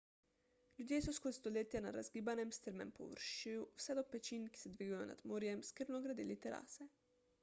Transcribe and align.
ljudje 0.77 0.97
so 1.07 1.11
skozi 1.17 1.35
stoletja 1.39 1.81
na 1.87 1.91
razgibanem 1.97 2.53
strmem 2.57 2.93
površju 2.99 3.67
vse 3.81 3.97
do 3.99 4.05
pečin 4.15 4.47
ki 4.55 4.63
se 4.63 4.71
dvigujejo 4.79 5.05
nad 5.11 5.21
morjem 5.33 5.61
skrbno 5.69 6.01
gradili 6.07 6.39
terase 6.47 6.89